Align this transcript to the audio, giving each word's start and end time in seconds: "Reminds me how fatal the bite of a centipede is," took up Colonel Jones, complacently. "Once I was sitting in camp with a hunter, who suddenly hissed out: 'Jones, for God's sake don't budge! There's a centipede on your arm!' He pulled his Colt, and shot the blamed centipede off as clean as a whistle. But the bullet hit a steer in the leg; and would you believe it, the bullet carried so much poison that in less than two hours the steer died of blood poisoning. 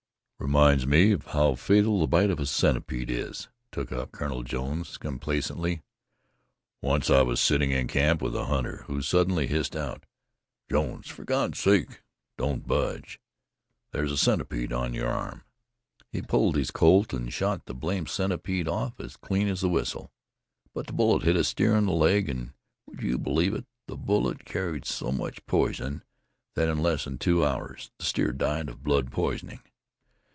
"Reminds 0.51 0.87
me 0.87 1.15
how 1.27 1.53
fatal 1.53 1.99
the 1.99 2.07
bite 2.07 2.31
of 2.31 2.39
a 2.39 2.47
centipede 2.47 3.11
is," 3.11 3.47
took 3.71 3.91
up 3.91 4.11
Colonel 4.11 4.41
Jones, 4.41 4.97
complacently. 4.97 5.83
"Once 6.81 7.11
I 7.11 7.21
was 7.21 7.39
sitting 7.39 7.69
in 7.69 7.87
camp 7.87 8.23
with 8.23 8.35
a 8.35 8.45
hunter, 8.45 8.77
who 8.87 9.03
suddenly 9.03 9.45
hissed 9.45 9.75
out: 9.75 10.03
'Jones, 10.67 11.07
for 11.09 11.25
God's 11.25 11.59
sake 11.59 12.01
don't 12.39 12.67
budge! 12.67 13.19
There's 13.91 14.11
a 14.11 14.17
centipede 14.17 14.73
on 14.73 14.95
your 14.95 15.09
arm!' 15.09 15.43
He 16.11 16.23
pulled 16.23 16.55
his 16.55 16.71
Colt, 16.71 17.13
and 17.13 17.31
shot 17.31 17.65
the 17.67 17.75
blamed 17.75 18.09
centipede 18.09 18.67
off 18.67 18.99
as 18.99 19.17
clean 19.17 19.47
as 19.47 19.61
a 19.61 19.69
whistle. 19.69 20.11
But 20.73 20.87
the 20.87 20.93
bullet 20.93 21.21
hit 21.21 21.35
a 21.35 21.43
steer 21.43 21.75
in 21.75 21.85
the 21.85 21.91
leg; 21.93 22.27
and 22.29 22.53
would 22.87 23.03
you 23.03 23.19
believe 23.19 23.53
it, 23.53 23.67
the 23.85 23.95
bullet 23.95 24.43
carried 24.43 24.85
so 24.85 25.11
much 25.11 25.45
poison 25.45 26.03
that 26.55 26.67
in 26.67 26.79
less 26.79 27.03
than 27.05 27.19
two 27.19 27.45
hours 27.45 27.91
the 27.99 28.05
steer 28.05 28.31
died 28.33 28.69
of 28.69 28.83
blood 28.83 29.11
poisoning. 29.11 29.59